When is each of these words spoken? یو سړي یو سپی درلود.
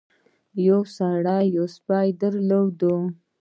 یو 0.67 0.81
سړي 0.97 1.41
یو 1.55 1.65
سپی 1.75 2.07
درلود. 2.21 2.79